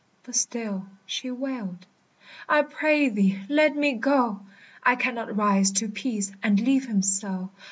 [0.23, 1.85] But still she wailed,
[2.49, 4.39] "I pray thee, let me go!
[4.81, 7.51] I cannot rise to peace and leave him so.